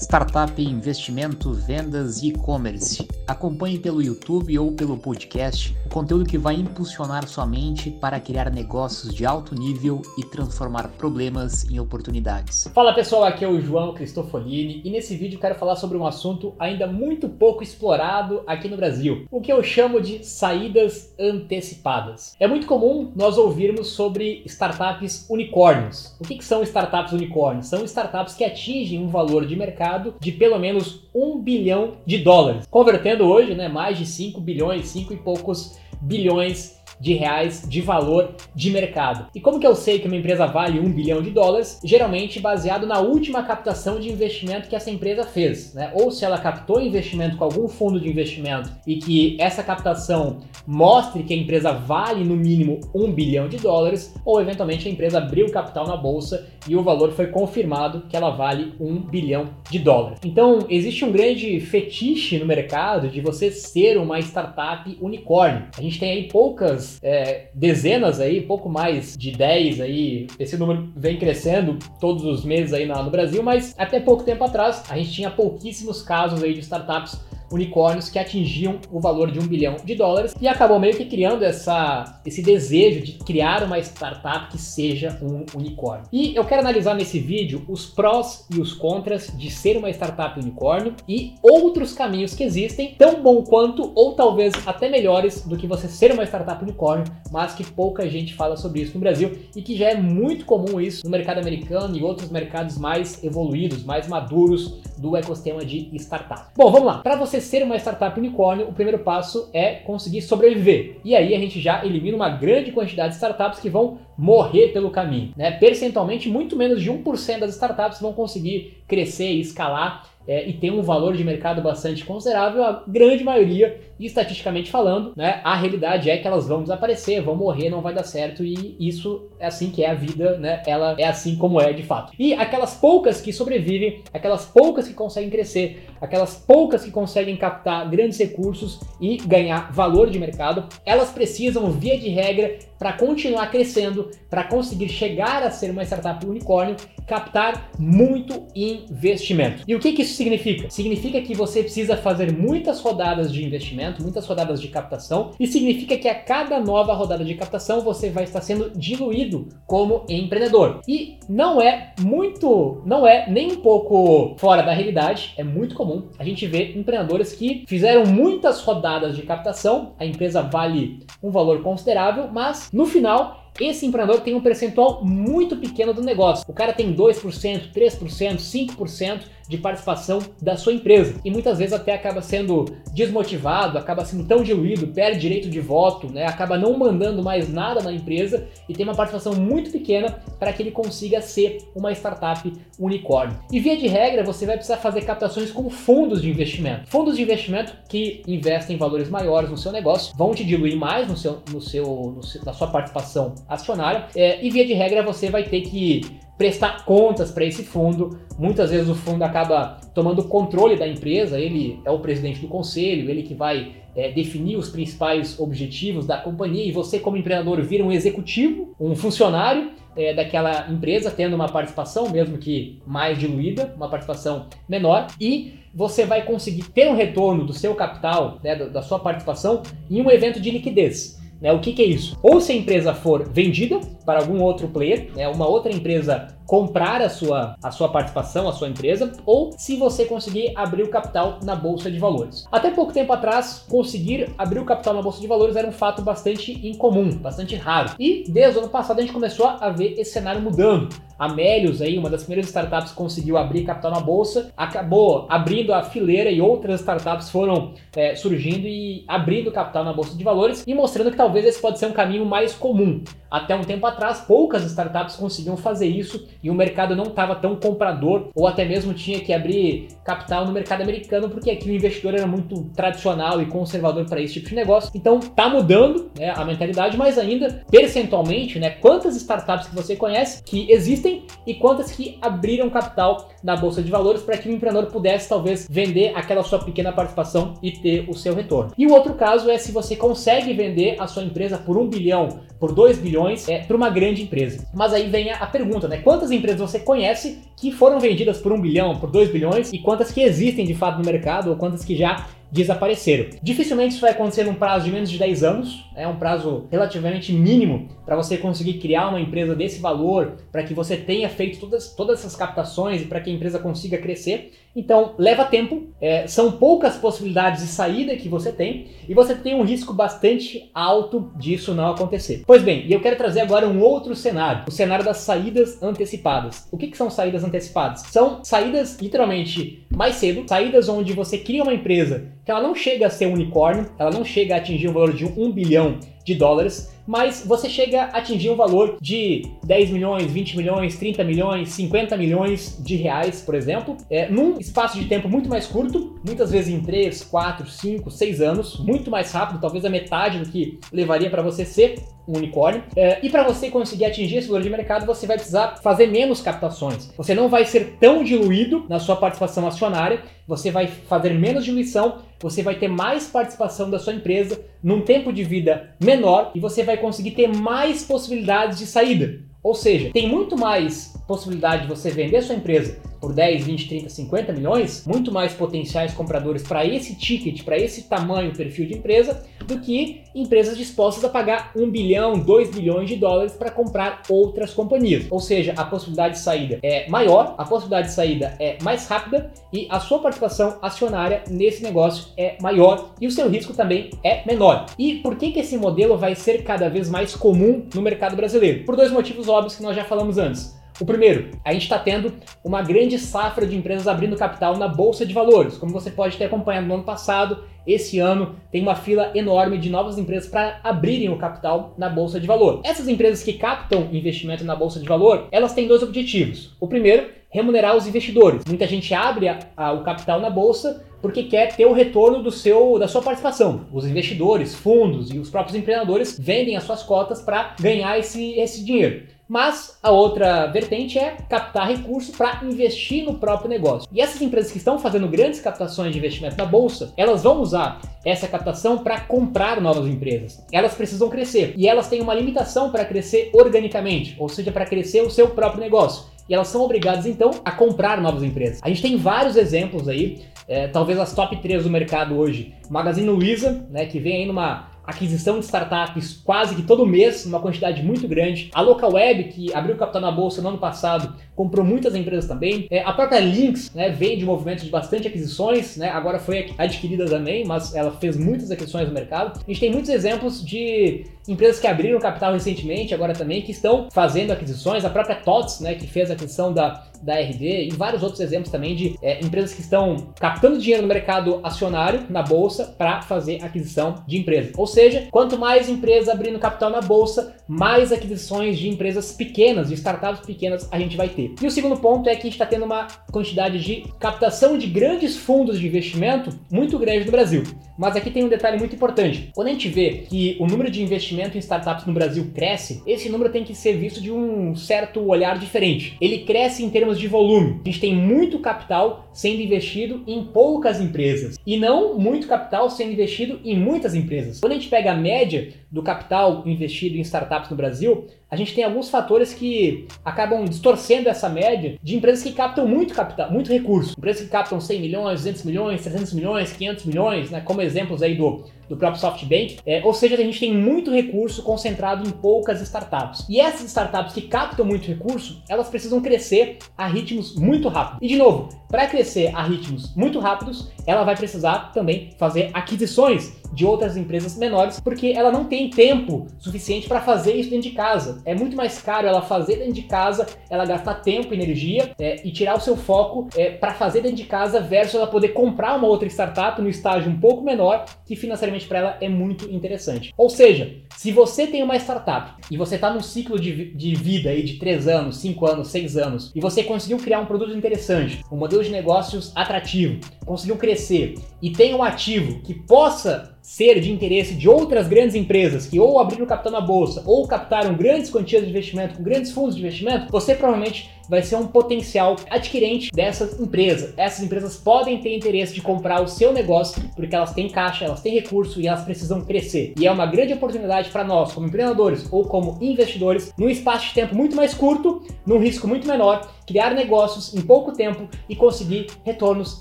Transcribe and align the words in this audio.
startup, 0.00 0.60
investimento, 0.62 1.52
vendas 1.52 2.22
e 2.22 2.28
e-commerce. 2.28 3.06
Acompanhe 3.26 3.78
pelo 3.78 4.02
YouTube 4.02 4.58
ou 4.58 4.72
pelo 4.72 4.96
podcast 4.96 5.76
conteúdo 5.90 6.24
que 6.24 6.38
vai 6.38 6.54
impulsionar 6.54 7.26
sua 7.26 7.44
mente 7.44 7.90
para 7.90 8.20
criar 8.20 8.48
negócios 8.50 9.12
de 9.12 9.26
alto 9.26 9.54
nível 9.54 10.00
e 10.16 10.22
transformar 10.22 10.88
problemas 10.96 11.68
em 11.68 11.80
oportunidades. 11.80 12.70
Fala 12.72 12.94
pessoal, 12.94 13.24
aqui 13.24 13.44
é 13.44 13.48
o 13.48 13.60
João 13.60 13.92
Cristofolini 13.92 14.80
e 14.84 14.90
nesse 14.90 15.16
vídeo 15.16 15.40
quero 15.40 15.56
falar 15.56 15.74
sobre 15.74 15.98
um 15.98 16.06
assunto 16.06 16.54
ainda 16.58 16.86
muito 16.86 17.28
pouco 17.28 17.62
explorado 17.62 18.42
aqui 18.46 18.68
no 18.68 18.76
Brasil, 18.76 19.26
o 19.30 19.40
que 19.40 19.52
eu 19.52 19.62
chamo 19.62 20.00
de 20.00 20.24
saídas 20.24 21.12
antecipadas. 21.18 22.36
É 22.38 22.46
muito 22.46 22.66
comum 22.68 23.12
nós 23.16 23.36
ouvirmos 23.36 23.88
sobre 23.88 24.42
startups 24.46 25.26
unicórnios. 25.28 26.14
O 26.20 26.24
que, 26.24 26.36
que 26.36 26.44
são 26.44 26.62
startups 26.62 27.12
unicórnios? 27.12 27.66
São 27.66 27.84
startups 27.84 28.34
que 28.34 28.44
atingem 28.44 29.02
um 29.02 29.08
valor 29.08 29.44
de 29.44 29.56
mercado 29.56 30.14
de 30.20 30.30
pelo 30.30 30.58
menos 30.58 31.02
um 31.12 31.40
bilhão 31.40 31.96
de 32.06 32.18
dólares, 32.18 32.66
convertendo 32.70 33.24
hoje, 33.24 33.54
né, 33.54 33.68
mais 33.68 33.98
de 33.98 34.06
5 34.06 34.40
bilhões, 34.40 34.86
5 34.86 35.12
e 35.12 35.16
poucos 35.16 35.79
bilhões 36.00 36.80
de 37.00 37.14
reais 37.14 37.64
de 37.66 37.80
valor 37.80 38.34
de 38.54 38.70
mercado. 38.70 39.26
E 39.34 39.40
como 39.40 39.58
que 39.58 39.66
eu 39.66 39.74
sei 39.74 39.98
que 39.98 40.06
uma 40.06 40.16
empresa 40.16 40.46
vale 40.46 40.78
um 40.78 40.92
bilhão 40.92 41.22
de 41.22 41.30
dólares? 41.30 41.80
Geralmente 41.82 42.38
baseado 42.38 42.86
na 42.86 43.00
última 43.00 43.42
captação 43.42 43.98
de 43.98 44.12
investimento 44.12 44.68
que 44.68 44.76
essa 44.76 44.90
empresa 44.90 45.24
fez, 45.24 45.72
né? 45.72 45.90
Ou 45.94 46.10
se 46.10 46.24
ela 46.24 46.38
captou 46.38 46.80
investimento 46.80 47.36
com 47.36 47.44
algum 47.44 47.66
fundo 47.66 47.98
de 47.98 48.08
investimento 48.08 48.70
e 48.86 48.96
que 48.96 49.36
essa 49.40 49.62
captação 49.62 50.40
mostre 50.66 51.22
que 51.22 51.32
a 51.32 51.36
empresa 51.36 51.72
vale 51.72 52.22
no 52.22 52.36
mínimo 52.36 52.80
um 52.94 53.10
bilhão 53.10 53.48
de 53.48 53.56
dólares, 53.56 54.14
ou 54.24 54.40
eventualmente 54.40 54.86
a 54.86 54.90
empresa 54.90 55.18
abriu 55.18 55.50
capital 55.50 55.86
na 55.86 55.96
bolsa 55.96 56.46
e 56.68 56.76
o 56.76 56.82
valor 56.82 57.12
foi 57.12 57.26
confirmado 57.28 58.04
que 58.08 58.16
ela 58.16 58.30
vale 58.30 58.74
um 58.80 58.96
bilhão 58.96 59.50
de 59.70 59.78
dólares. 59.78 60.18
Então 60.24 60.66
existe 60.68 61.04
um 61.04 61.12
grande 61.12 61.60
fetiche 61.60 62.38
no 62.38 62.46
mercado 62.46 63.08
de 63.08 63.20
você 63.20 63.50
ser 63.50 63.96
uma 63.98 64.18
startup 64.20 64.96
unicórnio. 65.00 65.66
A 65.76 65.82
gente 65.82 65.98
tem 65.98 66.12
aí 66.12 66.28
poucas 66.28 66.98
é, 67.02 67.48
dezenas 67.54 68.20
aí, 68.20 68.40
pouco 68.40 68.68
mais 68.68 69.16
de 69.16 69.32
10 69.32 69.80
aí, 69.80 70.26
esse 70.38 70.56
número 70.56 70.88
vem 70.96 71.18
crescendo 71.18 71.78
todos 72.00 72.24
os 72.24 72.44
meses 72.44 72.72
aí 72.72 72.86
no 72.86 73.10
Brasil, 73.10 73.42
mas 73.42 73.74
até 73.78 74.00
pouco 74.00 74.24
tempo 74.24 74.44
atrás 74.44 74.84
a 74.88 74.96
gente 74.96 75.12
tinha 75.12 75.30
pouquíssimos 75.30 76.02
casos 76.02 76.42
aí 76.42 76.54
de 76.54 76.60
startups 76.60 77.29
unicórnios 77.50 78.08
que 78.08 78.18
atingiam 78.18 78.78
o 78.90 79.00
valor 79.00 79.30
de 79.30 79.38
um 79.38 79.46
bilhão 79.46 79.76
de 79.84 79.94
dólares 79.94 80.34
e 80.40 80.48
acabou 80.48 80.78
meio 80.78 80.96
que 80.96 81.04
criando 81.04 81.42
essa, 81.42 82.20
esse 82.24 82.42
desejo 82.42 83.00
de 83.00 83.12
criar 83.12 83.62
uma 83.62 83.78
startup 83.78 84.48
que 84.50 84.58
seja 84.58 85.18
um 85.22 85.44
unicórnio. 85.56 86.06
E 86.12 86.34
eu 86.34 86.44
quero 86.44 86.60
analisar 86.60 86.94
nesse 86.94 87.18
vídeo 87.18 87.64
os 87.68 87.86
prós 87.86 88.46
e 88.54 88.60
os 88.60 88.72
contras 88.72 89.30
de 89.36 89.50
ser 89.50 89.76
uma 89.76 89.90
startup 89.90 90.38
unicórnio 90.38 90.94
e 91.08 91.34
outros 91.42 91.92
caminhos 91.92 92.34
que 92.34 92.44
existem, 92.44 92.94
tão 92.96 93.22
bom 93.22 93.42
quanto 93.42 93.92
ou 93.94 94.14
talvez 94.14 94.54
até 94.66 94.88
melhores 94.88 95.42
do 95.46 95.56
que 95.56 95.66
você 95.66 95.88
ser 95.88 96.12
uma 96.12 96.24
startup 96.24 96.62
unicórnio, 96.62 97.04
mas 97.30 97.54
que 97.54 97.64
pouca 97.64 98.08
gente 98.08 98.34
fala 98.34 98.56
sobre 98.56 98.82
isso 98.82 98.94
no 98.94 99.00
Brasil 99.00 99.38
e 99.54 99.62
que 99.62 99.76
já 99.76 99.90
é 99.90 99.96
muito 99.96 100.44
comum 100.44 100.80
isso 100.80 101.04
no 101.04 101.10
mercado 101.10 101.38
americano 101.38 101.96
e 101.96 102.02
outros 102.02 102.30
mercados 102.30 102.78
mais 102.78 103.22
evoluídos, 103.22 103.84
mais 103.84 104.06
maduros 104.06 104.80
do 104.98 105.16
ecossistema 105.16 105.64
de 105.64 105.90
startup. 105.96 106.50
Bom, 106.56 106.70
vamos 106.70 106.86
lá. 106.86 106.98
Para 106.98 107.16
você 107.16 107.39
ser 107.40 107.62
uma 107.62 107.76
startup 107.76 108.18
unicórnio, 108.18 108.68
o 108.68 108.72
primeiro 108.72 108.98
passo 109.00 109.50
é 109.52 109.74
conseguir 109.74 110.22
sobreviver. 110.22 110.96
E 111.04 111.14
aí 111.16 111.34
a 111.34 111.38
gente 111.38 111.60
já 111.60 111.84
elimina 111.84 112.16
uma 112.16 112.28
grande 112.28 112.72
quantidade 112.72 113.10
de 113.10 113.14
startups 113.16 113.60
que 113.60 113.68
vão 113.68 113.98
morrer 114.16 114.68
pelo 114.68 114.90
caminho. 114.90 115.32
Né? 115.36 115.50
Percentualmente, 115.52 116.28
muito 116.28 116.56
menos 116.56 116.82
de 116.82 116.90
1% 116.90 117.38
das 117.38 117.50
startups 117.54 118.00
vão 118.00 118.12
conseguir 118.12 118.82
crescer 118.86 119.32
e 119.32 119.40
escalar 119.40 120.08
é, 120.26 120.48
e 120.48 120.52
tem 120.52 120.70
um 120.70 120.82
valor 120.82 121.16
de 121.16 121.24
mercado 121.24 121.62
bastante 121.62 122.04
considerável, 122.04 122.64
a 122.64 122.84
grande 122.86 123.24
maioria, 123.24 123.80
estatisticamente 123.98 124.70
falando, 124.70 125.12
né, 125.16 125.40
a 125.44 125.56
realidade 125.56 126.08
é 126.08 126.16
que 126.16 126.26
elas 126.26 126.46
vão 126.46 126.62
desaparecer, 126.62 127.22
vão 127.22 127.36
morrer, 127.36 127.68
não 127.68 127.82
vai 127.82 127.92
dar 127.92 128.04
certo, 128.04 128.44
e 128.44 128.76
isso 128.78 129.28
é 129.38 129.46
assim 129.46 129.70
que 129.70 129.82
é 129.84 129.90
a 129.90 129.94
vida, 129.94 130.38
né? 130.38 130.62
Ela 130.66 130.94
é 130.98 131.04
assim 131.04 131.36
como 131.36 131.60
é 131.60 131.72
de 131.72 131.82
fato. 131.82 132.12
E 132.18 132.32
aquelas 132.34 132.74
poucas 132.74 133.20
que 133.20 133.32
sobrevivem, 133.32 134.02
aquelas 134.12 134.46
poucas 134.46 134.88
que 134.88 134.94
conseguem 134.94 135.30
crescer, 135.30 135.86
aquelas 136.00 136.36
poucas 136.36 136.84
que 136.84 136.90
conseguem 136.90 137.36
captar 137.36 137.88
grandes 137.90 138.18
recursos 138.18 138.80
e 139.00 139.16
ganhar 139.18 139.72
valor 139.72 140.08
de 140.08 140.18
mercado, 140.18 140.66
elas 140.84 141.10
precisam, 141.10 141.70
via 141.70 141.98
de 141.98 142.08
regra, 142.08 142.58
para 142.78 142.94
continuar 142.94 143.50
crescendo, 143.50 144.10
para 144.30 144.44
conseguir 144.44 144.88
chegar 144.88 145.42
a 145.42 145.50
ser 145.50 145.70
uma 145.70 145.82
startup 145.84 146.24
unicórnio, 146.24 146.76
captar 147.06 147.70
muito 147.78 148.46
investimento. 148.54 149.64
E 149.68 149.74
o 149.74 149.78
que, 149.78 149.92
que 149.92 150.00
isso 150.00 150.19
significa? 150.20 150.70
Significa 150.70 151.20
que 151.22 151.34
você 151.34 151.62
precisa 151.62 151.96
fazer 151.96 152.32
muitas 152.32 152.80
rodadas 152.80 153.32
de 153.32 153.44
investimento, 153.44 154.02
muitas 154.02 154.26
rodadas 154.26 154.60
de 154.60 154.68
captação, 154.68 155.30
e 155.40 155.46
significa 155.46 155.96
que 155.96 156.08
a 156.08 156.14
cada 156.14 156.60
nova 156.60 156.92
rodada 156.92 157.24
de 157.24 157.34
captação 157.34 157.80
você 157.80 158.10
vai 158.10 158.24
estar 158.24 158.40
sendo 158.40 158.70
diluído 158.70 159.48
como 159.66 160.04
empreendedor. 160.08 160.80
E 160.86 161.18
não 161.28 161.60
é 161.60 161.94
muito, 162.00 162.82
não 162.84 163.06
é 163.06 163.28
nem 163.30 163.52
um 163.52 163.56
pouco 163.56 164.34
fora 164.38 164.62
da 164.62 164.72
realidade, 164.72 165.32
é 165.36 165.44
muito 165.44 165.74
comum 165.74 166.08
a 166.18 166.24
gente 166.24 166.46
ver 166.46 166.76
empreendedores 166.76 167.32
que 167.32 167.64
fizeram 167.66 168.04
muitas 168.04 168.60
rodadas 168.60 169.16
de 169.16 169.22
captação, 169.22 169.94
a 169.98 170.04
empresa 170.04 170.42
vale 170.42 171.00
um 171.22 171.30
valor 171.30 171.62
considerável, 171.62 172.28
mas 172.30 172.68
no 172.72 172.86
final 172.86 173.49
esse 173.60 173.86
empreendedor 173.86 174.22
tem 174.22 174.34
um 174.34 174.40
percentual 174.40 175.04
muito 175.04 175.56
pequeno 175.56 175.92
do 175.92 176.02
negócio. 176.02 176.44
O 176.48 176.52
cara 176.52 176.72
tem 176.72 176.94
2%, 176.94 177.72
3%, 177.72 178.36
5% 178.36 179.20
de 179.50 179.58
participação 179.58 180.20
da 180.40 180.56
sua 180.56 180.72
empresa. 180.72 181.20
E 181.24 181.30
muitas 181.30 181.58
vezes 181.58 181.74
até 181.74 181.92
acaba 181.92 182.22
sendo 182.22 182.66
desmotivado, 182.94 183.76
acaba 183.76 184.04
sendo 184.04 184.24
tão 184.24 184.44
diluído, 184.44 184.86
perde 184.86 185.18
direito 185.18 185.50
de 185.50 185.60
voto, 185.60 186.08
né? 186.08 186.24
acaba 186.24 186.56
não 186.56 186.78
mandando 186.78 187.20
mais 187.20 187.52
nada 187.52 187.82
na 187.82 187.92
empresa 187.92 188.46
e 188.68 188.72
tem 188.72 188.86
uma 188.86 188.94
participação 188.94 189.34
muito 189.34 189.72
pequena 189.72 190.22
para 190.38 190.52
que 190.52 190.62
ele 190.62 190.70
consiga 190.70 191.20
ser 191.20 191.58
uma 191.74 191.90
startup 191.92 192.50
unicórnio. 192.78 193.36
E 193.50 193.58
via 193.58 193.76
de 193.76 193.88
regra, 193.88 194.22
você 194.22 194.46
vai 194.46 194.54
precisar 194.54 194.76
fazer 194.76 195.02
captações 195.02 195.50
com 195.50 195.68
fundos 195.68 196.22
de 196.22 196.30
investimento. 196.30 196.88
Fundos 196.88 197.16
de 197.16 197.22
investimento 197.22 197.76
que 197.88 198.22
investem 198.28 198.76
em 198.76 198.78
valores 198.78 199.10
maiores 199.10 199.50
no 199.50 199.58
seu 199.58 199.72
negócio 199.72 200.14
vão 200.16 200.32
te 200.32 200.44
diluir 200.44 200.76
mais 200.76 201.08
no 201.08 201.16
seu, 201.16 201.42
no 201.52 201.60
seu, 201.60 202.14
no 202.16 202.22
seu 202.22 202.44
na 202.44 202.52
sua 202.52 202.68
participação 202.68 203.34
acionária. 203.50 204.06
É, 204.16 204.42
e 204.44 204.48
via 204.48 204.64
de 204.64 204.72
regra, 204.72 205.02
você 205.02 205.28
vai 205.28 205.42
ter 205.42 205.60
que 205.62 206.18
prestar 206.38 206.86
contas 206.86 207.30
para 207.30 207.44
esse 207.44 207.62
fundo. 207.62 208.18
Muitas 208.38 208.70
vezes 208.70 208.88
o 208.88 208.94
fundo 208.94 209.22
acaba 209.22 209.78
tomando 209.94 210.24
controle 210.24 210.74
da 210.74 210.88
empresa, 210.88 211.38
ele 211.38 211.78
é 211.84 211.90
o 211.90 211.98
presidente 211.98 212.40
do 212.40 212.48
conselho, 212.48 213.10
ele 213.10 213.22
que 213.22 213.34
vai 213.34 213.72
é, 213.94 214.10
definir 214.10 214.56
os 214.56 214.70
principais 214.70 215.38
objetivos 215.38 216.06
da 216.06 216.16
companhia 216.16 216.64
e 216.64 216.72
você, 216.72 216.98
como 216.98 217.18
empreendedor, 217.18 217.60
vira 217.60 217.84
um 217.84 217.92
executivo, 217.92 218.74
um 218.80 218.94
funcionário 218.94 219.72
é, 219.96 220.14
daquela 220.14 220.70
empresa, 220.70 221.10
tendo 221.10 221.34
uma 221.34 221.48
participação, 221.48 222.08
mesmo 222.08 222.38
que 222.38 222.80
mais 222.86 223.18
diluída, 223.18 223.74
uma 223.76 223.90
participação 223.90 224.46
menor, 224.68 225.08
e 225.20 225.54
você 225.74 226.06
vai 226.06 226.24
conseguir 226.24 226.64
ter 226.70 226.88
um 226.88 226.96
retorno 226.96 227.44
do 227.44 227.52
seu 227.52 227.74
capital, 227.74 228.38
né, 228.42 228.56
da 228.56 228.82
sua 228.82 228.98
participação, 228.98 229.62
em 229.90 230.00
um 230.00 230.10
evento 230.10 230.40
de 230.40 230.50
liquidez. 230.50 231.20
Né? 231.40 231.52
O 231.52 231.60
que, 231.60 231.72
que, 231.72 231.82
é 231.82 231.86
isso? 231.86 232.18
Ou 232.22 232.40
se 232.40 232.52
a 232.52 232.54
empresa 232.54 232.94
for 232.94 233.28
vendida 233.28 233.80
para 234.04 234.20
algum 234.20 234.40
outro 234.40 234.68
player, 234.68 235.10
né? 235.14 235.26
uma 235.28 235.46
outra 235.46 235.72
empresa 235.72 236.28
comprar 236.50 237.00
a 237.00 237.08
sua, 237.08 237.54
a 237.62 237.70
sua 237.70 237.88
participação, 237.88 238.48
a 238.48 238.52
sua 238.52 238.68
empresa, 238.68 239.12
ou 239.24 239.52
se 239.56 239.76
você 239.76 240.04
conseguir 240.04 240.52
abrir 240.56 240.82
o 240.82 240.90
capital 240.90 241.38
na 241.44 241.54
bolsa 241.54 241.88
de 241.88 241.96
valores. 241.96 242.44
Até 242.50 242.72
pouco 242.72 242.92
tempo 242.92 243.12
atrás, 243.12 243.64
conseguir 243.70 244.34
abrir 244.36 244.58
o 244.58 244.64
capital 244.64 244.94
na 244.94 245.00
bolsa 245.00 245.20
de 245.20 245.28
valores 245.28 245.54
era 245.54 245.68
um 245.68 245.72
fato 245.72 246.02
bastante 246.02 246.50
incomum, 246.66 247.16
bastante 247.18 247.54
raro. 247.54 247.90
E 248.00 248.24
desde 248.28 248.58
o 248.58 248.62
ano 248.62 248.68
passado 248.68 248.98
a 248.98 249.00
gente 249.00 249.12
começou 249.12 249.46
a 249.46 249.70
ver 249.70 249.94
esse 249.96 250.10
cenário 250.10 250.42
mudando. 250.42 250.88
A 251.20 251.28
Melius, 251.28 251.82
aí, 251.82 251.98
uma 251.98 252.08
das 252.08 252.22
primeiras 252.22 252.46
startups 252.46 252.92
que 252.92 252.96
conseguiu 252.96 253.36
abrir 253.36 253.62
capital 253.64 253.90
na 253.90 254.00
bolsa, 254.00 254.50
acabou 254.56 255.26
abrindo 255.28 255.74
a 255.74 255.82
fileira 255.82 256.30
e 256.30 256.40
outras 256.40 256.80
startups 256.80 257.28
foram 257.28 257.74
é, 257.94 258.16
surgindo 258.16 258.66
e 258.66 259.04
abrindo 259.06 259.52
capital 259.52 259.84
na 259.84 259.92
bolsa 259.92 260.16
de 260.16 260.24
valores 260.24 260.64
e 260.66 260.72
mostrando 260.72 261.10
que 261.10 261.18
talvez 261.18 261.44
esse 261.44 261.60
pode 261.60 261.78
ser 261.78 261.84
um 261.84 261.92
caminho 261.92 262.24
mais 262.24 262.54
comum. 262.54 263.04
Até 263.30 263.54
um 263.54 263.62
tempo 263.62 263.84
atrás, 263.84 264.22
poucas 264.22 264.64
startups 264.64 265.14
conseguiam 265.14 265.58
fazer 265.58 265.88
isso 265.88 266.26
e 266.42 266.50
o 266.50 266.54
mercado 266.54 266.96
não 266.96 267.04
estava 267.04 267.34
tão 267.34 267.56
comprador 267.56 268.28
ou 268.34 268.46
até 268.46 268.64
mesmo 268.64 268.94
tinha 268.94 269.20
que 269.20 269.32
abrir 269.32 269.88
capital 270.04 270.44
no 270.44 270.52
mercado 270.52 270.82
americano 270.82 271.28
porque 271.28 271.50
aqui 271.50 271.70
o 271.70 271.74
investidor 271.74 272.14
era 272.14 272.26
muito 272.26 272.64
tradicional 272.74 273.40
e 273.40 273.46
conservador 273.46 274.04
para 274.06 274.20
esse 274.20 274.34
tipo 274.34 274.48
de 274.48 274.54
negócio. 274.54 274.90
Então 274.94 275.20
tá 275.20 275.48
mudando 275.48 276.10
né, 276.18 276.32
a 276.34 276.44
mentalidade, 276.44 276.96
mas 276.96 277.18
ainda 277.18 277.64
percentualmente, 277.70 278.58
né, 278.58 278.70
quantas 278.70 279.16
startups 279.16 279.68
que 279.68 279.74
você 279.74 279.96
conhece 279.96 280.42
que 280.42 280.70
existem 280.70 281.24
e 281.46 281.54
quantas 281.54 281.92
que 281.92 282.18
abriram 282.20 282.70
capital 282.70 283.28
na 283.42 283.56
bolsa 283.56 283.82
de 283.82 283.90
valores 283.90 284.22
para 284.22 284.36
que 284.36 284.48
o 284.48 284.52
empreendedor 284.52 284.90
pudesse 284.90 285.28
talvez 285.28 285.66
vender 285.70 286.12
aquela 286.14 286.42
sua 286.42 286.58
pequena 286.58 286.92
participação 286.92 287.54
e 287.62 287.72
ter 287.72 288.08
o 288.08 288.14
seu 288.14 288.34
retorno. 288.34 288.72
E 288.76 288.86
o 288.86 288.92
outro 288.92 289.14
caso 289.14 289.50
é 289.50 289.58
se 289.58 289.72
você 289.72 289.96
consegue 289.96 290.52
vender 290.52 290.96
a 290.98 291.06
sua 291.06 291.22
empresa 291.22 291.58
por 291.58 291.76
um 291.76 291.88
bilhão 291.88 292.40
por 292.58 292.74
2 292.74 292.98
bilhões 292.98 293.48
é, 293.48 293.60
para 293.60 293.76
uma 293.76 293.88
grande 293.88 294.22
empresa. 294.22 294.66
Mas 294.74 294.92
aí 294.92 295.08
vem 295.08 295.32
a 295.32 295.46
pergunta, 295.46 295.88
né? 295.88 295.96
Quantas 295.96 296.29
empresas 296.30 296.60
você 296.60 296.78
conhece 296.78 297.38
que 297.56 297.70
foram 297.70 298.00
vendidas 298.00 298.38
por 298.38 298.52
1 298.52 298.60
bilhão, 298.60 298.98
por 298.98 299.10
2 299.10 299.30
bilhões 299.30 299.72
e 299.72 299.78
quantas 299.78 300.10
que 300.10 300.20
existem 300.20 300.64
de 300.64 300.74
fato 300.74 300.98
no 300.98 301.04
mercado 301.04 301.50
ou 301.50 301.56
quantas 301.56 301.84
que 301.84 301.96
já 301.96 302.26
desapareceram. 302.50 303.30
Dificilmente 303.42 303.92
isso 303.92 304.00
vai 304.00 304.10
acontecer 304.10 304.44
num 304.44 304.54
prazo 304.54 304.84
de 304.84 304.92
menos 304.92 305.10
de 305.10 305.18
10 305.18 305.42
anos, 305.44 305.84
é 305.96 306.06
um 306.06 306.16
prazo 306.16 306.66
relativamente 306.70 307.32
mínimo 307.32 307.88
para 308.04 308.16
você 308.16 308.36
conseguir 308.36 308.74
criar 308.74 309.08
uma 309.08 309.20
empresa 309.20 309.54
desse 309.54 309.80
valor, 309.80 310.36
para 310.50 310.62
que 310.62 310.74
você 310.74 310.96
tenha 310.96 311.28
feito 311.28 311.60
todas, 311.60 311.94
todas 311.94 312.20
essas 312.20 312.34
captações 312.34 313.02
e 313.02 313.04
para 313.04 313.20
que 313.20 313.30
a 313.30 313.32
empresa 313.32 313.58
consiga 313.58 313.98
crescer. 313.98 314.52
Então, 314.74 315.14
leva 315.18 315.44
tempo, 315.44 315.88
é, 316.00 316.26
são 316.28 316.52
poucas 316.52 316.96
possibilidades 316.96 317.62
de 317.62 317.68
saída 317.68 318.16
que 318.16 318.28
você 318.28 318.52
tem 318.52 318.88
e 319.08 319.14
você 319.14 319.34
tem 319.34 319.54
um 319.54 319.64
risco 319.64 319.92
bastante 319.92 320.70
alto 320.72 321.32
disso 321.36 321.74
não 321.74 321.90
acontecer. 321.90 322.42
Pois 322.46 322.62
bem, 322.62 322.86
e 322.86 322.92
eu 322.92 323.00
quero 323.00 323.16
trazer 323.16 323.40
agora 323.40 323.68
um 323.68 323.80
outro 323.80 324.14
cenário, 324.14 324.64
o 324.68 324.70
cenário 324.70 325.04
das 325.04 325.18
saídas 325.18 325.82
antecipadas. 325.82 326.68
O 326.70 326.78
que, 326.78 326.86
que 326.86 326.96
são 326.96 327.10
saídas 327.10 327.42
antecipadas? 327.42 328.02
São 328.10 328.44
saídas 328.44 328.98
literalmente 329.00 329.86
mais 329.94 330.16
cedo, 330.16 330.44
saídas 330.48 330.88
onde 330.88 331.12
você 331.12 331.36
cria 331.36 331.62
uma 331.62 331.74
empresa 331.74 332.32
que 332.44 332.50
ela 332.50 332.62
não 332.62 332.74
chega 332.74 333.06
a 333.06 333.10
ser 333.10 333.26
um 333.26 333.34
unicórnio, 333.34 333.90
ela 333.98 334.10
não 334.10 334.24
chega 334.24 334.54
a 334.54 334.58
atingir 334.58 334.88
o 334.88 334.92
valor 334.92 335.12
de 335.12 335.24
um 335.24 335.50
bilhão 335.50 335.98
de 336.24 336.34
dólares, 336.34 336.92
mas 337.06 337.44
você 337.44 337.68
chega 337.68 338.02
a 338.02 338.18
atingir 338.18 338.50
um 338.50 338.56
valor 338.56 338.96
de 339.00 339.42
10 339.64 339.90
milhões, 339.90 340.30
20 340.30 340.56
milhões, 340.56 340.96
30 340.96 341.24
milhões, 341.24 341.70
50 341.70 342.16
milhões 342.16 342.78
de 342.78 342.94
reais, 342.96 343.42
por 343.42 343.54
exemplo, 343.54 343.96
é, 344.08 344.28
num 344.28 344.58
espaço 344.58 344.98
de 344.98 345.06
tempo 345.06 345.28
muito 345.28 345.48
mais 345.48 345.66
curto, 345.66 346.20
muitas 346.24 346.52
vezes 346.52 346.72
em 346.72 346.80
3, 346.80 347.24
4, 347.24 347.66
5, 347.66 348.10
6 348.10 348.40
anos, 348.40 348.78
muito 348.78 349.10
mais 349.10 349.32
rápido, 349.32 349.60
talvez 349.60 349.84
a 349.84 349.90
metade 349.90 350.38
do 350.38 350.48
que 350.48 350.78
levaria 350.92 351.28
para 351.28 351.42
você 351.42 351.64
ser 351.64 351.96
um 352.28 352.36
unicórnio. 352.36 352.84
É, 352.94 353.18
e 353.24 353.28
para 353.28 353.42
você 353.42 353.70
conseguir 353.70 354.04
atingir 354.04 354.36
esse 354.36 354.48
valor 354.48 354.62
de 354.62 354.70
mercado, 354.70 355.04
você 355.04 355.26
vai 355.26 355.36
precisar 355.36 355.78
fazer 355.82 356.06
menos 356.06 356.40
captações. 356.40 357.12
Você 357.16 357.34
não 357.34 357.48
vai 357.48 357.64
ser 357.64 357.96
tão 357.98 358.22
diluído 358.22 358.84
na 358.88 358.98
sua 358.98 359.16
participação 359.16 359.66
acionária, 359.66 360.22
você 360.46 360.70
vai 360.70 360.86
fazer 360.86 361.30
menos 361.30 361.64
diluição, 361.64 362.22
você 362.40 362.62
vai 362.62 362.76
ter 362.76 362.88
mais 362.88 363.26
participação 363.28 363.90
da 363.90 363.98
sua 363.98 364.14
empresa 364.14 364.60
num 364.82 365.00
tempo 365.00 365.32
de 365.32 365.44
vida 365.44 365.94
menor 366.02 366.52
e 366.54 366.60
você 366.60 366.82
vai 366.82 366.96
conseguir 366.96 367.32
ter 367.32 367.48
mais 367.48 368.02
possibilidades 368.02 368.78
de 368.78 368.86
saída. 368.86 369.40
Ou 369.62 369.74
seja, 369.74 370.10
tem 370.10 370.28
muito 370.28 370.56
mais 370.56 371.14
possibilidade 371.30 371.82
de 371.82 371.88
você 371.88 372.10
vender 372.10 372.42
sua 372.42 372.56
empresa 372.56 372.98
por 373.20 373.32
10, 373.32 373.64
20, 373.64 373.88
30, 373.88 374.08
50 374.08 374.52
milhões, 374.52 375.04
muito 375.06 375.30
mais 375.30 375.52
potenciais 375.52 376.12
compradores 376.12 376.62
para 376.62 376.84
esse 376.84 377.14
ticket, 377.14 377.62
para 377.62 377.76
esse 377.76 378.04
tamanho, 378.04 378.52
perfil 378.52 378.86
de 378.86 378.94
empresa, 378.94 379.44
do 379.64 379.78
que 379.78 380.22
empresas 380.34 380.76
dispostas 380.76 381.22
a 381.22 381.28
pagar 381.28 381.70
1 381.76 381.88
bilhão, 381.90 382.38
2 382.38 382.70
bilhões 382.70 383.08
de 383.08 383.14
dólares 383.14 383.52
para 383.52 383.70
comprar 383.70 384.22
outras 384.28 384.72
companhias. 384.72 385.26
Ou 385.30 385.38
seja, 385.38 385.74
a 385.76 385.84
possibilidade 385.84 386.34
de 386.34 386.40
saída 386.40 386.80
é 386.82 387.08
maior, 387.08 387.54
a 387.58 387.64
possibilidade 387.64 388.08
de 388.08 388.14
saída 388.14 388.56
é 388.58 388.78
mais 388.82 389.06
rápida 389.06 389.52
e 389.72 389.86
a 389.88 390.00
sua 390.00 390.18
participação 390.18 390.78
acionária 390.82 391.44
nesse 391.48 391.82
negócio 391.82 392.32
é 392.36 392.56
maior 392.60 393.14
e 393.20 393.26
o 393.26 393.30
seu 393.30 393.48
risco 393.48 393.74
também 393.74 394.10
é 394.24 394.44
menor. 394.46 394.86
E 394.98 395.16
por 395.16 395.36
que, 395.36 395.52
que 395.52 395.60
esse 395.60 395.76
modelo 395.76 396.16
vai 396.16 396.34
ser 396.34 396.64
cada 396.64 396.88
vez 396.88 397.08
mais 397.08 397.36
comum 397.36 397.86
no 397.94 398.02
mercado 398.02 398.34
brasileiro? 398.34 398.84
Por 398.84 398.96
dois 398.96 399.12
motivos 399.12 399.46
óbvios 399.46 399.76
que 399.76 399.82
nós 399.82 399.94
já 399.94 400.04
falamos 400.04 400.38
antes. 400.38 400.79
O 401.00 401.06
primeiro, 401.06 401.52
a 401.64 401.72
gente 401.72 401.84
está 401.84 401.98
tendo 401.98 402.34
uma 402.62 402.82
grande 402.82 403.18
safra 403.18 403.66
de 403.66 403.74
empresas 403.74 404.06
abrindo 404.06 404.36
capital 404.36 404.76
na 404.76 404.86
bolsa 404.86 405.24
de 405.24 405.32
valores. 405.32 405.78
Como 405.78 405.92
você 405.92 406.10
pode 406.10 406.36
ter 406.36 406.44
acompanhado 406.44 406.86
no 406.86 406.92
ano 406.92 407.04
passado, 407.04 407.64
esse 407.86 408.18
ano 408.18 408.56
tem 408.70 408.82
uma 408.82 408.94
fila 408.94 409.30
enorme 409.34 409.78
de 409.78 409.88
novas 409.88 410.18
empresas 410.18 410.50
para 410.50 410.78
abrirem 410.84 411.30
o 411.30 411.38
capital 411.38 411.94
na 411.96 412.10
bolsa 412.10 412.38
de 412.38 412.46
valor. 412.46 412.82
Essas 412.84 413.08
empresas 413.08 413.42
que 413.42 413.54
captam 413.54 414.10
investimento 414.12 414.62
na 414.62 414.76
bolsa 414.76 415.00
de 415.00 415.06
valor, 415.06 415.48
elas 415.50 415.72
têm 415.72 415.88
dois 415.88 416.02
objetivos. 416.02 416.76
O 416.78 416.86
primeiro, 416.86 417.28
remunerar 417.48 417.96
os 417.96 418.06
investidores. 418.06 418.62
Muita 418.68 418.86
gente 418.86 419.14
abre 419.14 419.48
a, 419.48 419.58
a, 419.74 419.92
o 419.92 420.04
capital 420.04 420.38
na 420.38 420.50
bolsa 420.50 421.02
porque 421.22 421.44
quer 421.44 421.74
ter 421.74 421.86
o 421.86 421.92
retorno 421.94 422.42
do 422.42 422.50
seu, 422.50 422.98
da 422.98 423.08
sua 423.08 423.22
participação. 423.22 423.86
Os 423.90 424.04
investidores, 424.04 424.74
fundos 424.74 425.30
e 425.30 425.38
os 425.38 425.48
próprios 425.48 425.76
empreendedores 425.76 426.38
vendem 426.38 426.76
as 426.76 426.84
suas 426.84 427.02
cotas 427.02 427.40
para 427.40 427.74
ganhar 427.80 428.18
esse, 428.18 428.52
esse 428.58 428.84
dinheiro. 428.84 429.39
Mas 429.50 429.98
a 430.00 430.12
outra 430.12 430.68
vertente 430.68 431.18
é 431.18 431.36
captar 431.48 431.88
recursos 431.88 432.36
para 432.36 432.60
investir 432.62 433.24
no 433.24 433.34
próprio 433.34 433.68
negócio. 433.68 434.08
E 434.12 434.20
essas 434.20 434.40
empresas 434.40 434.70
que 434.70 434.78
estão 434.78 434.96
fazendo 434.96 435.26
grandes 435.26 435.60
captações 435.60 436.12
de 436.12 436.18
investimento 436.18 436.56
na 436.56 436.64
bolsa, 436.64 437.12
elas 437.16 437.42
vão 437.42 437.60
usar 437.60 438.00
essa 438.24 438.46
captação 438.46 438.98
para 438.98 439.18
comprar 439.22 439.80
novas 439.80 440.06
empresas. 440.06 440.64
Elas 440.70 440.94
precisam 440.94 441.28
crescer 441.28 441.74
e 441.76 441.88
elas 441.88 442.06
têm 442.06 442.20
uma 442.20 442.32
limitação 442.32 442.92
para 442.92 443.04
crescer 443.04 443.50
organicamente, 443.52 444.36
ou 444.38 444.48
seja, 444.48 444.70
para 444.70 444.86
crescer 444.86 445.22
o 445.22 445.30
seu 445.30 445.48
próprio 445.48 445.80
negócio 445.80 446.30
e 446.48 446.54
elas 446.54 446.68
são 446.68 446.82
obrigadas 446.82 447.26
então 447.26 447.50
a 447.64 447.70
comprar 447.70 448.20
novas 448.20 448.42
empresas. 448.42 448.80
A 448.82 448.88
gente 448.88 449.02
tem 449.02 449.16
vários 449.16 449.56
exemplos 449.56 450.08
aí, 450.08 450.42
é, 450.68 450.88
talvez 450.88 451.18
as 451.18 451.32
top 451.32 451.56
3 451.56 451.84
do 451.84 451.90
mercado 451.90 452.36
hoje. 452.36 452.74
Magazine 452.88 453.28
Luiza, 453.28 453.86
né, 453.88 454.06
que 454.06 454.18
vem 454.18 454.38
aí 454.38 454.46
numa 454.46 454.89
aquisição 455.10 455.58
de 455.58 455.64
startups 455.64 456.40
quase 456.44 456.74
que 456.74 456.82
todo 456.82 457.06
mês, 457.06 457.44
uma 457.44 457.60
quantidade 457.60 458.02
muito 458.02 458.26
grande. 458.26 458.70
A 458.74 458.80
Localweb, 458.80 459.44
que 459.44 459.72
abriu 459.74 459.96
capital 459.96 460.22
na 460.22 460.30
bolsa 460.30 460.62
no 460.62 460.68
ano 460.68 460.78
passado, 460.78 461.34
comprou 461.54 461.84
muitas 461.84 462.14
empresas 462.14 462.46
também. 462.46 462.86
É, 462.90 463.02
a 463.02 463.12
própria 463.12 463.40
Lynx 463.40 463.92
né, 463.94 464.08
vem 464.08 464.38
de 464.38 464.44
um 464.44 464.46
movimento 464.46 464.84
de 464.84 464.90
bastante 464.90 465.28
aquisições, 465.28 465.96
né, 465.96 466.08
agora 466.08 466.38
foi 466.38 466.70
adquirida 466.78 467.26
também, 467.26 467.64
mas 467.64 467.94
ela 467.94 468.12
fez 468.12 468.36
muitas 468.36 468.70
aquisições 468.70 469.06
no 469.06 469.14
mercado. 469.14 469.60
A 469.60 469.70
gente 469.70 469.80
tem 469.80 469.90
muitos 469.90 470.10
exemplos 470.10 470.64
de 470.64 471.26
empresas 471.48 471.80
que 471.80 471.86
abriram 471.86 472.18
capital 472.18 472.52
recentemente, 472.52 473.14
agora 473.14 473.32
também, 473.32 473.62
que 473.62 473.72
estão 473.72 474.08
fazendo 474.12 474.52
aquisições. 474.52 475.04
A 475.04 475.10
própria 475.10 475.36
TOTS, 475.36 475.80
né, 475.80 475.94
que 475.94 476.06
fez 476.06 476.30
a 476.30 476.34
aquisição 476.34 476.72
da, 476.72 477.04
da 477.22 477.34
RD, 477.34 477.88
e 477.88 477.90
vários 477.90 478.22
outros 478.22 478.40
exemplos 478.40 478.70
também 478.70 478.94
de 478.94 479.16
é, 479.22 479.40
empresas 479.44 479.72
que 479.72 479.80
estão 479.80 480.32
captando 480.38 480.78
dinheiro 480.78 481.02
no 481.02 481.08
mercado 481.08 481.60
acionário, 481.62 482.24
na 482.28 482.42
bolsa, 482.42 482.94
para 482.96 483.22
fazer 483.22 483.62
aquisição 483.62 484.22
de 484.26 484.38
empresas. 484.38 484.72
Ou 484.76 484.86
seja, 484.86 485.28
quanto 485.30 485.58
mais 485.58 485.88
empresas 485.88 486.28
abrindo 486.28 486.58
capital 486.58 486.90
na 486.90 487.00
bolsa, 487.00 487.56
mais 487.68 488.12
aquisições 488.12 488.78
de 488.78 488.88
empresas 488.88 489.32
pequenas, 489.32 489.88
de 489.88 489.94
startups 489.94 490.44
pequenas 490.44 490.88
a 490.90 490.98
gente 490.98 491.16
vai 491.16 491.28
ter. 491.28 491.54
E 491.60 491.66
o 491.66 491.70
segundo 491.70 491.96
ponto 491.96 492.28
é 492.28 492.34
que 492.34 492.40
a 492.40 492.44
gente 492.44 492.52
está 492.52 492.66
tendo 492.66 492.84
uma 492.84 493.06
quantidade 493.30 493.78
de 493.78 494.04
captação 494.18 494.76
de 494.76 494.86
grandes 494.86 495.36
fundos 495.36 495.78
de 495.78 495.86
investimento 495.86 496.50
muito 496.70 496.98
grande 496.98 497.26
no 497.26 497.32
Brasil. 497.32 497.62
Mas 497.98 498.16
aqui 498.16 498.30
tem 498.30 498.44
um 498.44 498.48
detalhe 498.48 498.78
muito 498.78 498.94
importante. 498.94 499.50
Quando 499.54 499.68
a 499.68 499.70
gente 499.70 499.88
vê 499.88 500.24
que 500.28 500.56
o 500.58 500.66
número 500.66 500.90
de 500.90 501.02
investimento 501.40 501.56
em 501.56 501.60
startups 501.60 502.06
no 502.06 502.12
Brasil 502.12 502.50
cresce, 502.54 503.02
esse 503.06 503.28
número 503.28 503.50
tem 503.50 503.64
que 503.64 503.74
ser 503.74 503.94
visto 503.94 504.20
de 504.20 504.30
um 504.30 504.74
certo 504.76 505.26
olhar 505.26 505.58
diferente. 505.58 506.16
Ele 506.20 506.40
cresce 506.40 506.84
em 506.84 506.90
termos 506.90 507.18
de 507.18 507.26
volume. 507.26 507.80
A 507.84 507.88
gente 507.88 508.00
tem 508.00 508.14
muito 508.14 508.58
capital 508.58 509.28
sendo 509.32 509.60
investido 509.60 510.22
em 510.26 510.44
poucas 510.44 511.00
empresas 511.00 511.58
e 511.66 511.78
não 511.78 512.18
muito 512.18 512.46
capital 512.46 512.90
sendo 512.90 513.12
investido 513.12 513.60
em 513.64 513.76
muitas 513.76 514.14
empresas. 514.14 514.60
Quando 514.60 514.72
a 514.72 514.74
gente 514.76 514.88
pega 514.88 515.12
a 515.12 515.16
média 515.16 515.72
do 515.90 516.02
capital 516.02 516.62
investido 516.66 517.16
em 517.16 517.20
startups 517.20 517.70
no 517.70 517.76
Brasil, 517.76 518.26
a 518.50 518.56
gente 518.56 518.74
tem 518.74 518.82
alguns 518.82 519.08
fatores 519.08 519.54
que 519.54 520.08
acabam 520.24 520.64
distorcendo 520.64 521.28
essa 521.28 521.48
média 521.48 521.96
de 522.02 522.16
empresas 522.16 522.42
que 522.42 522.52
captam 522.52 522.86
muito 522.86 523.14
capital, 523.14 523.50
muito 523.50 523.70
recurso. 523.70 524.14
Empresas 524.18 524.42
que 524.42 524.48
captam 524.48 524.80
100 524.80 525.00
milhões, 525.00 525.40
200 525.40 525.62
milhões, 525.64 526.02
300 526.02 526.32
milhões, 526.32 526.72
500 526.72 527.04
milhões, 527.04 527.50
né, 527.50 527.60
como 527.60 527.80
exemplos 527.80 528.22
aí 528.22 528.34
do, 528.34 528.64
do 528.88 528.96
próprio 528.96 529.20
SoftBank. 529.20 529.78
É, 529.86 530.02
ou 530.04 530.12
seja, 530.12 530.34
a 530.34 530.38
gente 530.38 530.58
tem 530.58 530.74
muito 530.74 531.12
recurso 531.12 531.62
concentrado 531.62 532.28
em 532.28 532.32
poucas 532.32 532.80
startups. 532.80 533.46
E 533.48 533.60
essas 533.60 533.86
startups 533.86 534.34
que 534.34 534.42
captam 534.42 534.84
muito 534.84 535.06
recurso, 535.06 535.62
elas 535.68 535.88
precisam 535.88 536.20
crescer 536.20 536.78
a 536.98 537.06
ritmos 537.06 537.54
muito 537.54 537.88
rápidos. 537.88 538.18
E 538.20 538.28
de 538.28 538.36
novo, 538.36 538.79
para 538.90 539.06
crescer 539.06 539.54
a 539.54 539.62
ritmos 539.62 540.14
muito 540.16 540.40
rápidos, 540.40 540.90
ela 541.06 541.22
vai 541.22 541.36
precisar 541.36 541.92
também 541.92 542.30
fazer 542.38 542.70
aquisições 542.74 543.60
de 543.72 543.86
outras 543.86 544.16
empresas 544.16 544.56
menores, 544.56 545.00
porque 545.00 545.32
ela 545.36 545.52
não 545.52 545.64
tem 545.64 545.88
tempo 545.90 546.46
suficiente 546.58 547.06
para 547.06 547.20
fazer 547.20 547.54
isso 547.54 547.70
dentro 547.70 547.88
de 547.88 547.94
casa. 547.94 548.42
É 548.44 548.54
muito 548.54 548.76
mais 548.76 549.00
caro 549.00 549.26
ela 549.26 549.42
fazer 549.42 549.76
dentro 549.76 549.92
de 549.92 550.02
casa, 550.02 550.46
ela 550.68 550.84
gastar 550.84 551.14
tempo 551.14 551.54
energia 551.54 552.12
é, 552.18 552.44
e 552.44 552.50
tirar 552.50 552.76
o 552.76 552.80
seu 552.80 552.96
foco 552.96 553.48
é, 553.56 553.70
para 553.70 553.94
fazer 553.94 554.22
dentro 554.22 554.36
de 554.36 554.44
casa 554.44 554.80
versus 554.80 555.14
ela 555.14 555.26
poder 555.26 555.50
comprar 555.50 555.96
uma 555.96 556.08
outra 556.08 556.28
startup 556.28 556.80
no 556.82 556.88
estágio 556.88 557.30
um 557.30 557.38
pouco 557.38 557.62
menor, 557.62 558.04
que 558.26 558.34
financeiramente 558.34 558.86
para 558.86 558.98
ela 558.98 559.18
é 559.20 559.28
muito 559.28 559.70
interessante. 559.70 560.32
Ou 560.36 560.50
seja, 560.50 560.96
se 561.16 561.30
você 561.30 561.66
tem 561.66 561.82
uma 561.82 561.96
startup 561.96 562.54
e 562.70 562.76
você 562.76 562.96
está 562.96 563.12
num 563.12 563.20
ciclo 563.20 563.58
de, 563.58 563.94
de 563.94 564.14
vida 564.14 564.50
aí 564.50 564.62
de 564.62 564.78
3 564.78 565.06
anos, 565.06 565.36
5 565.38 565.66
anos, 565.66 565.88
6 565.88 566.16
anos, 566.16 566.52
e 566.54 566.60
você 566.60 566.82
conseguiu 566.82 567.18
criar 567.18 567.40
um 567.40 567.46
produto 567.46 567.76
interessante, 567.76 568.42
um 568.50 568.56
modelo 568.56 568.79
de 568.86 568.92
negócios 568.92 569.52
atrativo, 569.54 570.20
conseguiu 570.44 570.76
crescer 570.76 571.34
e 571.60 571.70
tem 571.70 571.94
um 571.94 572.02
ativo 572.02 572.60
que 572.62 572.74
possa 572.74 573.56
ser 573.70 574.00
de 574.00 574.10
interesse 574.10 574.52
de 574.54 574.68
outras 574.68 575.06
grandes 575.06 575.36
empresas 575.36 575.86
que 575.86 576.00
ou 576.00 576.18
abriram 576.18 576.44
capital 576.44 576.72
na 576.72 576.80
bolsa 576.80 577.22
ou 577.24 577.46
captaram 577.46 577.94
grandes 577.94 578.28
quantias 578.28 578.64
de 578.64 578.68
investimento 578.68 579.14
com 579.14 579.22
grandes 579.22 579.52
fundos 579.52 579.76
de 579.76 579.80
investimento, 579.80 580.26
você 580.28 580.56
provavelmente 580.56 581.08
vai 581.28 581.40
ser 581.40 581.54
um 581.54 581.68
potencial 581.68 582.34
adquirente 582.50 583.12
dessas 583.12 583.60
empresas. 583.60 584.12
Essas 584.16 584.44
empresas 584.44 584.76
podem 584.76 585.20
ter 585.20 585.36
interesse 585.36 585.72
de 585.72 585.80
comprar 585.80 586.20
o 586.20 586.26
seu 586.26 586.52
negócio 586.52 587.00
porque 587.14 587.36
elas 587.36 587.54
têm 587.54 587.68
caixa, 587.68 588.04
elas 588.04 588.20
têm 588.20 588.34
recurso 588.34 588.80
e 588.80 588.88
elas 588.88 589.04
precisam 589.04 589.40
crescer. 589.42 589.94
E 589.96 590.08
é 590.08 590.10
uma 590.10 590.26
grande 590.26 590.52
oportunidade 590.52 591.10
para 591.10 591.22
nós, 591.22 591.52
como 591.52 591.68
empreendedores 591.68 592.26
ou 592.32 592.44
como 592.46 592.76
investidores, 592.80 593.54
num 593.56 593.70
espaço 593.70 594.08
de 594.08 594.14
tempo 594.14 594.34
muito 594.34 594.56
mais 594.56 594.74
curto, 594.74 595.22
num 595.46 595.60
risco 595.60 595.86
muito 595.86 596.08
menor, 596.08 596.50
criar 596.66 596.94
negócios 596.94 597.54
em 597.54 597.60
pouco 597.60 597.92
tempo 597.92 598.28
e 598.48 598.56
conseguir 598.56 599.06
retornos 599.24 599.80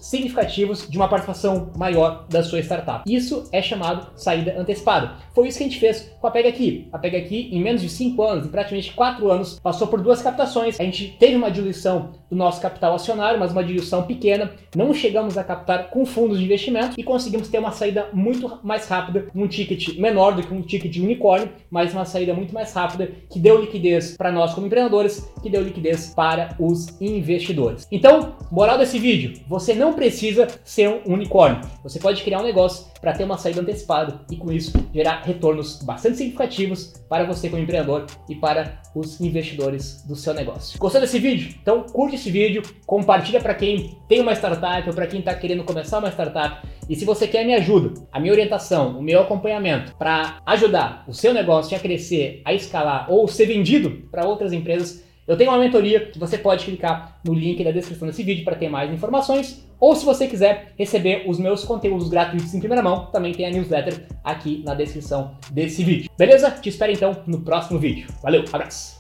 significativos 0.04 0.88
de 0.88 0.98
uma 0.98 1.08
participação 1.08 1.72
maior 1.76 2.28
da 2.30 2.44
sua 2.44 2.60
startup. 2.60 3.12
Isso 3.12 3.50
é 3.52 3.60
chamado 3.60 3.79
saída 4.16 4.56
antecipada. 4.58 5.14
Foi 5.34 5.48
isso 5.48 5.58
que 5.58 5.64
a 5.64 5.68
gente 5.68 5.80
fez 5.80 6.12
com 6.20 6.28
a 6.28 6.32
Pega 6.32 6.50
Aqui. 6.50 6.88
A 6.92 6.98
Pega 6.98 7.18
Aqui, 7.18 7.50
em 7.52 7.62
menos 7.62 7.82
de 7.82 7.90
5 7.90 8.22
anos, 8.24 8.46
em 8.46 8.50
praticamente 8.50 8.94
4 8.94 9.32
anos, 9.32 9.60
passou 9.60 9.88
por 9.88 10.02
duas 10.02 10.22
captações. 10.22 10.80
A 10.80 10.84
gente 10.84 11.16
teve 11.20 11.36
uma 11.36 11.50
diluição 11.50 12.12
do 12.30 12.36
nosso 12.36 12.62
capital 12.62 12.94
acionário, 12.94 13.40
mas 13.40 13.52
uma 13.52 13.64
diluição 13.64 14.04
pequena. 14.04 14.52
Não 14.76 14.94
chegamos 14.94 15.38
a 15.38 15.44
captar 15.44 15.90
com 15.90 16.06
fundos 16.06 16.38
de 16.38 16.46
investimento 16.46 16.96
e 16.98 17.04
conseguimos 17.04 17.48
ter 17.48 17.58
uma 17.58 17.72
saída 17.72 18.08
muito 18.14 18.60
mais 18.64 18.88
rápida, 18.88 19.28
num 19.34 19.48
ticket 19.48 19.98
menor 19.98 20.36
do 20.36 20.44
que 20.44 20.54
um 20.54 20.62
ticket 20.62 20.92
de 20.92 21.02
unicórnio, 21.02 21.50
mas 21.72 21.94
uma 21.94 22.06
saída 22.06 22.34
muito 22.34 22.54
mais 22.54 22.74
rápida 22.74 23.12
que 23.30 23.40
deu 23.40 23.60
liquidez 23.60 24.16
para 24.16 24.32
nós 24.32 24.54
como 24.54 24.68
empreendedores, 24.68 25.28
que 25.42 25.50
deu 25.50 25.64
liquidez 25.64 26.14
para 26.16 26.56
os 26.60 27.00
investidores. 27.02 27.88
Então, 27.92 28.36
moral 28.52 28.78
desse 28.78 29.00
vídeo, 29.00 29.40
você 29.48 29.74
não 29.74 29.94
precisa 29.94 30.48
ser 30.64 30.90
um 30.90 31.14
unicórnio. 31.14 31.62
Você 31.84 32.00
pode 32.00 32.24
criar 32.24 32.40
um 32.40 32.44
negócio 32.46 32.86
para 33.02 33.14
ter 33.14 33.24
uma 33.24 33.38
saída 33.38 33.62
antecipada 33.62 34.22
e 34.30 34.36
com 34.36 34.52
isso 34.52 34.72
gerar 34.94 35.22
retornos 35.24 35.82
bastante 35.84 36.18
significativos 36.18 36.94
para 37.08 37.24
você 37.24 37.50
como 37.50 37.62
empreendedor 37.62 38.06
e 38.28 38.36
para 38.36 38.82
os 38.96 39.20
investidores 39.22 40.04
do 40.08 40.16
seu 40.16 40.34
negócio. 40.34 40.78
Gostou 40.80 41.02
desse 41.02 41.20
vídeo? 41.20 41.56
Então 41.62 41.84
curte 41.84 42.16
esse 42.16 42.30
vídeo, 42.30 42.64
compartilha 42.86 43.40
para 43.40 43.54
quem 43.54 43.98
tem 44.08 44.22
uma 44.22 44.34
startup 44.34 44.88
ou 44.88 44.94
para 44.94 45.08
quem 45.08 45.20
está 45.20 45.34
querendo 45.34 45.64
começar 45.64 46.00
uma 46.00 46.10
startup. 46.12 46.68
E 46.90 46.96
se 46.96 47.06
você 47.06 47.28
quer 47.28 47.46
me 47.46 47.54
ajuda, 47.54 48.02
a 48.12 48.20
minha 48.20 48.34
orientação, 48.34 48.98
o 48.98 49.02
meu 49.02 49.22
acompanhamento 49.22 49.96
para 49.96 50.42
ajudar 50.46 51.06
o 51.08 51.14
seu 51.14 51.34
negócio 51.34 51.78
a 51.78 51.80
crescer, 51.80 52.42
a 52.44 52.54
escalar 52.54 53.12
ou 53.12 53.28
ser 53.28 53.46
vendido 53.46 54.08
para 54.12 54.26
outras 54.26 54.52
empresas, 54.52 55.04
eu 55.28 55.38
tenho 55.38 55.52
uma 55.52 55.60
mentoria 55.60 56.08
que 56.08 56.18
você 56.18 56.40
pode 56.40 56.66
clicar 56.66 57.20
no 57.24 57.36
link 57.36 57.64
da 57.64 57.70
descrição 57.70 58.08
desse 58.08 58.24
vídeo 58.24 58.44
para 58.44 58.56
ter 58.56 58.68
mais 58.68 58.92
informações. 58.92 59.69
Ou 59.80 59.96
se 59.96 60.06
você 60.06 60.28
quiser 60.28 60.74
receber 60.78 61.24
os 61.28 61.40
meus 61.40 61.64
conteúdos 61.64 62.10
gratuitos 62.10 62.54
em 62.54 62.60
primeira 62.60 62.84
mão, 62.84 63.08
também 63.08 63.34
tem 63.34 63.46
a 63.46 63.50
newsletter 63.50 64.08
aqui 64.24 64.62
na 64.66 64.74
descrição 64.74 65.32
desse 65.52 65.84
vídeo. 65.84 66.10
Beleza? 66.18 66.52
Te 66.52 66.70
espero 66.70 66.92
então 66.92 67.24
no 67.26 67.42
próximo 67.42 67.80
vídeo. 67.80 68.08
Valeu, 68.22 68.44
abraço! 68.52 68.99